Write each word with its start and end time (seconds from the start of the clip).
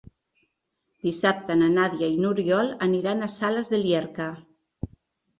Dissabte 1.07 1.57
na 1.59 1.67
Nàdia 1.73 2.09
i 2.13 2.17
n'Oriol 2.23 2.71
aniran 2.85 3.21
a 3.21 3.29
Sales 3.35 3.69
de 3.75 3.81
Llierca. 3.83 4.31